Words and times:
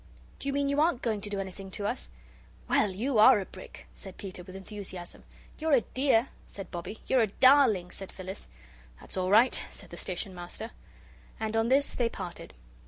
"Do 0.39 0.49
you 0.49 0.53
mean 0.53 0.67
you 0.67 0.81
aren't 0.81 1.03
going 1.03 1.21
to 1.21 1.29
do 1.29 1.39
anything 1.39 1.69
to 1.69 1.85
us? 1.85 2.09
Well, 2.67 2.89
you 2.89 3.19
are 3.19 3.39
a 3.39 3.45
brick," 3.45 3.85
said 3.93 4.17
Peter, 4.17 4.41
with 4.41 4.55
enthusiasm. 4.55 5.23
"You're 5.59 5.73
a 5.73 5.81
dear," 5.81 6.29
said 6.47 6.71
Bobbie. 6.71 7.01
"You're 7.05 7.21
a 7.21 7.27
darling," 7.27 7.91
said 7.91 8.11
Phyllis. 8.11 8.47
"That's 8.99 9.15
all 9.15 9.29
right," 9.29 9.61
said 9.69 9.91
the 9.91 9.97
Station 9.97 10.33
Master. 10.33 10.71
And 11.39 11.55
on 11.55 11.69
this 11.69 11.93
they 11.93 12.09
parted. 12.09 12.55